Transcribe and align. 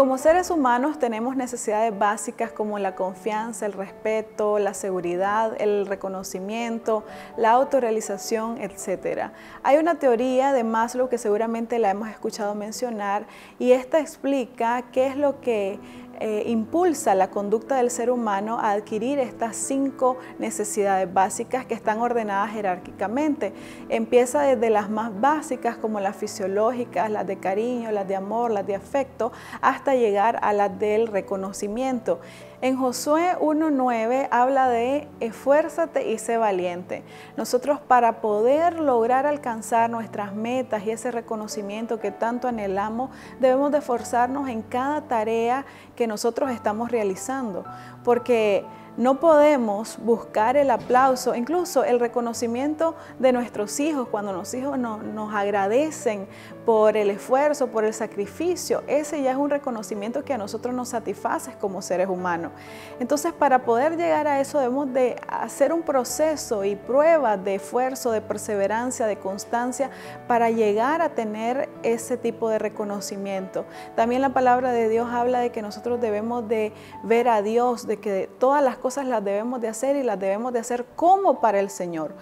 Como 0.00 0.16
seres 0.16 0.48
humanos 0.50 0.98
tenemos 0.98 1.36
necesidades 1.36 1.96
básicas 1.98 2.50
como 2.52 2.78
la 2.78 2.94
confianza, 2.94 3.66
el 3.66 3.74
respeto, 3.74 4.58
la 4.58 4.72
seguridad, 4.72 5.52
el 5.60 5.84
reconocimiento, 5.84 7.04
la 7.36 7.50
autorrealización, 7.50 8.56
etc. 8.62 9.28
Hay 9.62 9.76
una 9.76 9.96
teoría 9.96 10.54
de 10.54 10.64
Maslow 10.64 11.10
que 11.10 11.18
seguramente 11.18 11.78
la 11.78 11.90
hemos 11.90 12.08
escuchado 12.08 12.54
mencionar 12.54 13.26
y 13.58 13.72
esta 13.72 14.00
explica 14.00 14.84
qué 14.90 15.06
es 15.06 15.18
lo 15.18 15.42
que 15.42 15.78
eh, 16.20 16.42
impulsa 16.46 17.14
la 17.14 17.30
conducta 17.30 17.76
del 17.76 17.90
ser 17.90 18.10
humano 18.10 18.58
a 18.60 18.72
adquirir 18.72 19.18
estas 19.18 19.56
cinco 19.56 20.18
necesidades 20.38 21.12
básicas 21.12 21.64
que 21.64 21.72
están 21.72 22.00
ordenadas 22.00 22.52
jerárquicamente. 22.52 23.54
Empieza 23.88 24.42
desde 24.42 24.68
las 24.68 24.90
más 24.90 25.18
básicas 25.18 25.78
como 25.78 25.98
las 25.98 26.14
fisiológicas, 26.14 27.10
las 27.10 27.26
de 27.26 27.38
cariño, 27.38 27.90
las 27.90 28.06
de 28.06 28.16
amor, 28.16 28.50
las 28.50 28.66
de 28.66 28.74
afecto, 28.74 29.32
hasta 29.62 29.94
llegar 29.94 30.38
a 30.42 30.52
las 30.52 30.78
del 30.78 31.06
reconocimiento. 31.06 32.20
En 32.62 32.76
Josué 32.76 33.36
1.9 33.40 34.28
habla 34.30 34.68
de 34.68 35.08
esfuérzate 35.20 36.10
y 36.10 36.18
sé 36.18 36.36
valiente. 36.36 37.02
Nosotros 37.38 37.80
para 37.80 38.20
poder 38.20 38.80
lograr 38.80 39.24
alcanzar 39.24 39.88
nuestras 39.88 40.34
metas 40.34 40.84
y 40.84 40.90
ese 40.90 41.10
reconocimiento 41.10 42.00
que 42.00 42.10
tanto 42.10 42.48
anhelamos, 42.48 43.10
debemos 43.40 43.72
de 43.72 43.78
esforzarnos 43.78 44.50
en 44.50 44.60
cada 44.60 45.00
tarea 45.08 45.64
que 45.96 46.06
nosotros 46.06 46.50
estamos 46.50 46.90
realizando. 46.90 47.64
Porque 48.04 48.66
no 49.00 49.18
podemos 49.18 49.96
buscar 49.96 50.58
el 50.58 50.70
aplauso, 50.70 51.34
incluso 51.34 51.84
el 51.84 51.98
reconocimiento 51.98 52.94
de 53.18 53.32
nuestros 53.32 53.80
hijos, 53.80 54.08
cuando 54.08 54.34
los 54.34 54.52
hijos 54.52 54.78
nos 54.78 55.34
agradecen 55.34 56.28
por 56.66 56.98
el 56.98 57.08
esfuerzo, 57.08 57.68
por 57.68 57.86
el 57.86 57.94
sacrificio. 57.94 58.82
Ese 58.86 59.22
ya 59.22 59.30
es 59.30 59.38
un 59.38 59.48
reconocimiento 59.48 60.22
que 60.22 60.34
a 60.34 60.38
nosotros 60.38 60.74
nos 60.74 60.90
satisface 60.90 61.52
como 61.58 61.80
seres 61.80 62.10
humanos. 62.10 62.52
Entonces, 62.98 63.32
para 63.32 63.64
poder 63.64 63.96
llegar 63.96 64.26
a 64.26 64.38
eso 64.38 64.58
debemos 64.58 64.92
de 64.92 65.16
hacer 65.28 65.72
un 65.72 65.80
proceso 65.80 66.62
y 66.62 66.76
pruebas 66.76 67.42
de 67.42 67.54
esfuerzo, 67.54 68.10
de 68.10 68.20
perseverancia, 68.20 69.06
de 69.06 69.16
constancia 69.16 69.90
para 70.28 70.50
llegar 70.50 71.00
a 71.00 71.08
tener 71.14 71.70
ese 71.82 72.18
tipo 72.18 72.50
de 72.50 72.58
reconocimiento. 72.58 73.64
También 73.96 74.20
la 74.20 74.34
palabra 74.34 74.72
de 74.72 74.90
Dios 74.90 75.08
habla 75.10 75.40
de 75.40 75.52
que 75.52 75.62
nosotros 75.62 76.02
debemos 76.02 76.46
de 76.46 76.74
ver 77.02 77.28
a 77.28 77.40
Dios, 77.40 77.86
de 77.86 77.98
que 77.98 78.28
todas 78.38 78.62
las 78.62 78.76
cosas 78.76 78.89
las 78.98 79.24
debemos 79.24 79.60
de 79.60 79.68
hacer 79.68 79.96
y 79.96 80.02
las 80.02 80.18
debemos 80.18 80.52
de 80.52 80.58
hacer 80.58 80.84
como 80.96 81.40
para 81.40 81.60
el 81.60 81.70
Señor. 81.70 82.14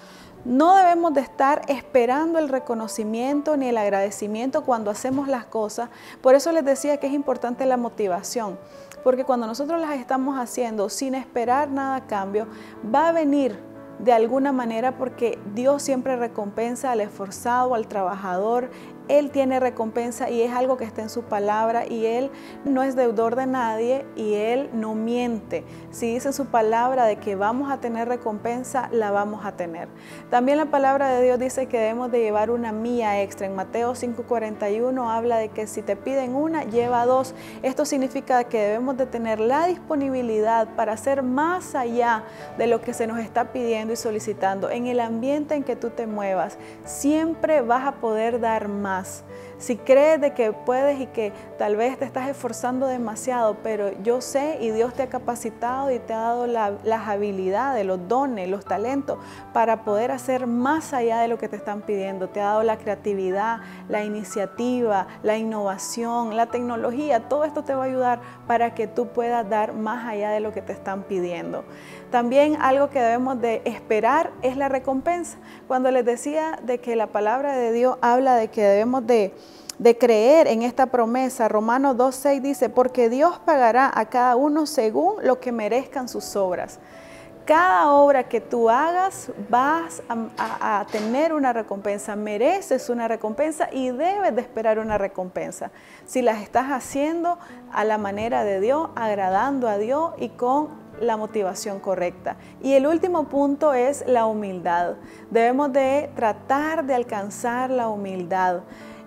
No 0.44 0.76
debemos 0.76 1.14
de 1.14 1.20
estar 1.20 1.62
esperando 1.68 2.38
el 2.38 2.48
reconocimiento 2.48 3.56
ni 3.56 3.68
el 3.68 3.76
agradecimiento 3.76 4.62
cuando 4.62 4.90
hacemos 4.90 5.28
las 5.28 5.44
cosas. 5.44 5.90
Por 6.22 6.34
eso 6.34 6.52
les 6.52 6.64
decía 6.64 6.98
que 6.98 7.08
es 7.08 7.12
importante 7.12 7.66
la 7.66 7.76
motivación, 7.76 8.58
porque 9.02 9.24
cuando 9.24 9.46
nosotros 9.46 9.80
las 9.80 9.96
estamos 9.96 10.38
haciendo 10.38 10.88
sin 10.88 11.14
esperar 11.14 11.70
nada 11.70 11.96
a 11.96 12.06
cambio, 12.06 12.46
va 12.94 13.08
a 13.08 13.12
venir 13.12 13.58
de 13.98 14.12
alguna 14.12 14.52
manera 14.52 14.96
porque 14.96 15.38
Dios 15.54 15.82
siempre 15.82 16.16
recompensa 16.16 16.92
al 16.92 17.00
esforzado, 17.00 17.74
al 17.74 17.88
trabajador, 17.88 18.70
él 19.08 19.30
tiene 19.30 19.58
recompensa 19.58 20.28
y 20.28 20.42
es 20.42 20.52
algo 20.52 20.76
que 20.76 20.84
está 20.84 21.00
en 21.00 21.08
su 21.08 21.22
palabra 21.22 21.86
y 21.86 22.04
Él 22.04 22.30
no 22.64 22.82
es 22.82 22.94
deudor 22.94 23.36
de 23.36 23.46
nadie 23.46 24.04
y 24.16 24.34
Él 24.34 24.68
no 24.74 24.94
miente. 24.94 25.64
Si 25.90 26.12
dice 26.12 26.32
su 26.32 26.46
palabra 26.46 27.06
de 27.06 27.16
que 27.16 27.34
vamos 27.34 27.70
a 27.70 27.78
tener 27.78 28.08
recompensa, 28.08 28.90
la 28.92 29.10
vamos 29.10 29.46
a 29.46 29.52
tener. 29.52 29.88
También 30.30 30.58
la 30.58 30.66
palabra 30.66 31.08
de 31.08 31.24
Dios 31.24 31.38
dice 31.38 31.66
que 31.66 31.78
debemos 31.78 32.10
de 32.10 32.20
llevar 32.20 32.50
una 32.50 32.72
mía 32.72 33.22
extra. 33.22 33.46
En 33.46 33.54
Mateo 33.54 33.94
5:41 33.94 35.10
habla 35.10 35.38
de 35.38 35.48
que 35.48 35.66
si 35.66 35.80
te 35.80 35.96
piden 35.96 36.34
una, 36.34 36.64
lleva 36.64 37.06
dos. 37.06 37.34
Esto 37.62 37.86
significa 37.86 38.44
que 38.44 38.60
debemos 38.60 38.98
de 38.98 39.06
tener 39.06 39.40
la 39.40 39.66
disponibilidad 39.66 40.68
para 40.76 40.92
hacer 40.92 41.22
más 41.22 41.74
allá 41.74 42.24
de 42.58 42.66
lo 42.66 42.82
que 42.82 42.92
se 42.92 43.06
nos 43.06 43.18
está 43.18 43.52
pidiendo 43.52 43.94
y 43.94 43.96
solicitando. 43.96 44.68
En 44.68 44.86
el 44.86 45.00
ambiente 45.00 45.54
en 45.54 45.64
que 45.64 45.76
tú 45.76 45.88
te 45.88 46.06
muevas, 46.06 46.58
siempre 46.84 47.62
vas 47.62 47.86
a 47.86 47.92
poder 47.92 48.40
dar 48.40 48.68
más 48.68 48.97
si 49.58 49.76
crees 49.76 50.20
de 50.20 50.34
que 50.34 50.52
puedes 50.52 51.00
y 51.00 51.06
que 51.06 51.32
tal 51.58 51.76
vez 51.76 51.98
te 51.98 52.04
estás 52.04 52.28
esforzando 52.28 52.86
demasiado, 52.86 53.56
pero 53.62 53.90
yo 54.02 54.20
sé 54.20 54.58
y 54.60 54.70
Dios 54.70 54.94
te 54.94 55.02
ha 55.02 55.08
capacitado 55.08 55.90
y 55.90 55.98
te 55.98 56.12
ha 56.12 56.18
dado 56.18 56.46
las 56.46 57.08
habilidades, 57.08 57.84
los 57.84 58.06
dones, 58.06 58.48
los 58.48 58.64
talentos 58.64 59.18
para 59.52 59.84
poder 59.84 60.12
hacer 60.12 60.46
más 60.46 60.92
allá 60.92 61.18
de 61.18 61.28
lo 61.28 61.38
que 61.38 61.48
te 61.48 61.56
están 61.56 61.82
pidiendo. 61.82 62.28
Te 62.28 62.40
ha 62.40 62.46
dado 62.46 62.62
la 62.62 62.78
creatividad, 62.78 63.60
la 63.88 64.04
iniciativa, 64.04 65.08
la 65.22 65.36
innovación, 65.36 66.36
la 66.36 66.46
tecnología. 66.46 67.28
Todo 67.28 67.44
esto 67.44 67.64
te 67.64 67.74
va 67.74 67.82
a 67.82 67.86
ayudar 67.86 68.20
para 68.46 68.74
que 68.74 68.86
tú 68.86 69.08
puedas 69.08 69.48
dar 69.48 69.72
más 69.72 70.06
allá 70.06 70.30
de 70.30 70.40
lo 70.40 70.52
que 70.52 70.62
te 70.62 70.72
están 70.72 71.02
pidiendo. 71.02 71.64
También 72.10 72.56
algo 72.60 72.88
que 72.90 73.00
debemos 73.00 73.40
de 73.40 73.60
esperar 73.64 74.30
es 74.42 74.56
la 74.56 74.68
recompensa. 74.68 75.38
Cuando 75.66 75.90
les 75.90 76.04
decía 76.04 76.58
de 76.62 76.78
que 76.78 76.96
la 76.96 77.08
palabra 77.08 77.56
de 77.56 77.72
Dios 77.72 77.98
habla 78.00 78.36
de 78.36 78.48
que 78.48 78.62
debemos 78.62 78.87
de, 79.06 79.32
creer 79.98 80.46
en 80.48 80.62
esta 80.62 80.86
promesa, 80.86 81.48
Romanos 81.48 81.96
2.6 81.96 82.40
dice, 82.40 82.68
porque 82.68 83.08
Dios 83.08 83.38
pagará 83.44 83.90
a 83.94 84.06
cada 84.06 84.36
uno 84.36 84.66
según 84.66 85.14
lo 85.22 85.40
que 85.40 85.52
merezcan 85.52 86.08
sus 86.08 86.36
obras 86.36 86.78
cada 87.44 87.92
obra 87.92 88.28
que 88.28 88.42
tú 88.42 88.68
hagas 88.68 89.32
vas 89.48 90.02
a, 90.10 90.80
a, 90.80 90.84
tener 90.84 91.32
una 91.32 91.54
recompensa, 91.54 92.14
mereces 92.14 92.90
una 92.90 93.08
recompensa 93.08 93.70
y 93.72 93.88
debes 93.88 94.34
de 94.34 94.42
esperar 94.42 94.78
una 94.78 94.98
recompensa. 94.98 95.70
Si 96.04 96.20
las 96.20 96.42
estás 96.42 96.66
haciendo 96.66 97.38
a 97.72 97.84
la 97.84 97.96
manera 97.96 98.44
de 98.44 98.60
Dios, 98.60 98.90
agradando 98.96 99.66
a 99.66 99.78
Dios 99.78 100.12
y 100.18 100.28
con 100.28 100.68
la 101.00 101.16
motivación 101.16 101.80
correcta. 101.80 102.36
Y 102.62 102.74
el 102.74 102.86
último 102.86 103.28
punto 103.28 103.74
es 103.74 104.04
la 104.06 104.26
humildad. 104.26 104.94
Debemos 105.30 105.72
de 105.72 106.10
tratar 106.14 106.84
de 106.84 106.94
alcanzar 106.94 107.70
la 107.70 107.88
humildad. 107.88 108.60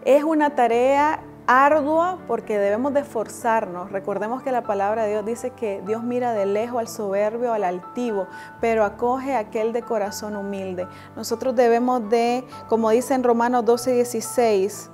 Es 0.03 0.23
una 0.23 0.55
tarea 0.55 1.21
ardua 1.47 2.19
porque 2.27 2.57
debemos 2.57 2.93
de 2.93 3.01
esforzarnos. 3.01 3.91
Recordemos 3.91 4.41
que 4.41 4.51
la 4.51 4.63
palabra 4.63 5.03
de 5.03 5.11
Dios 5.11 5.25
dice 5.25 5.51
que 5.51 5.81
Dios 5.85 6.03
mira 6.03 6.33
de 6.33 6.45
lejos 6.45 6.79
al 6.79 6.87
soberbio, 6.87 7.53
al 7.53 7.63
altivo, 7.63 8.27
pero 8.59 8.85
acoge 8.85 9.35
a 9.35 9.39
aquel 9.39 9.73
de 9.73 9.81
corazón 9.81 10.35
humilde. 10.35 10.87
Nosotros 11.15 11.55
debemos 11.55 12.09
de, 12.09 12.45
como 12.69 12.89
dice 12.89 13.13
en 13.15 13.23
Romanos 13.23 13.65
12, 13.65 13.93
16, 13.93 14.89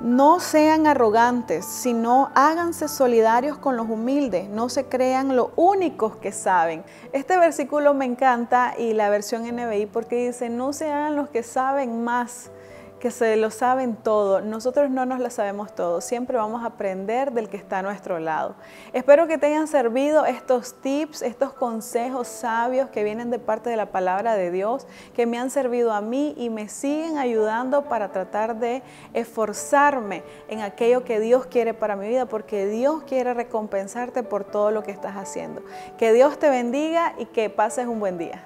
no 0.00 0.38
sean 0.38 0.86
arrogantes, 0.86 1.64
sino 1.64 2.30
háganse 2.34 2.88
solidarios 2.88 3.58
con 3.58 3.76
los 3.76 3.88
humildes, 3.88 4.48
no 4.48 4.68
se 4.68 4.84
crean 4.84 5.34
los 5.34 5.48
únicos 5.56 6.16
que 6.16 6.30
saben. 6.30 6.84
Este 7.12 7.36
versículo 7.36 7.94
me 7.94 8.04
encanta 8.04 8.74
y 8.78 8.92
la 8.92 9.10
versión 9.10 9.42
NBI 9.42 9.86
porque 9.86 10.26
dice, 10.28 10.48
no 10.48 10.72
se 10.72 10.90
hagan 10.90 11.16
los 11.16 11.28
que 11.30 11.42
saben 11.42 12.04
más, 12.04 12.50
que 12.98 13.10
se 13.10 13.36
lo 13.36 13.50
saben 13.50 13.96
todo. 13.96 14.40
Nosotros 14.40 14.90
no 14.90 15.06
nos 15.06 15.20
lo 15.20 15.30
sabemos 15.30 15.74
todo, 15.74 16.00
siempre 16.00 16.36
vamos 16.36 16.62
a 16.62 16.66
aprender 16.66 17.32
del 17.32 17.48
que 17.48 17.56
está 17.56 17.78
a 17.78 17.82
nuestro 17.82 18.18
lado. 18.18 18.54
Espero 18.92 19.26
que 19.26 19.38
te 19.38 19.46
hayan 19.46 19.68
servido 19.68 20.26
estos 20.26 20.74
tips, 20.80 21.22
estos 21.22 21.52
consejos 21.52 22.28
sabios 22.28 22.90
que 22.90 23.04
vienen 23.04 23.30
de 23.30 23.38
parte 23.38 23.70
de 23.70 23.76
la 23.76 23.86
palabra 23.86 24.34
de 24.34 24.50
Dios, 24.50 24.86
que 25.14 25.26
me 25.26 25.38
han 25.38 25.50
servido 25.50 25.92
a 25.92 26.00
mí 26.00 26.34
y 26.36 26.50
me 26.50 26.68
siguen 26.68 27.18
ayudando 27.18 27.88
para 27.88 28.10
tratar 28.10 28.56
de 28.56 28.82
esforzarme 29.14 30.22
en 30.48 30.60
aquello 30.60 31.04
que 31.04 31.20
Dios 31.20 31.46
quiere 31.46 31.74
para 31.74 31.96
mi 31.96 32.08
vida, 32.08 32.26
porque 32.26 32.66
Dios 32.66 33.02
quiere 33.04 33.34
recompensarte 33.34 34.22
por 34.22 34.44
todo 34.44 34.70
lo 34.70 34.82
que 34.82 34.90
estás 34.90 35.16
haciendo. 35.16 35.62
Que 35.96 36.12
Dios 36.12 36.38
te 36.38 36.48
bendiga 36.48 37.14
y 37.18 37.26
que 37.26 37.50
pases 37.50 37.86
un 37.86 38.00
buen 38.00 38.18
día. 38.18 38.44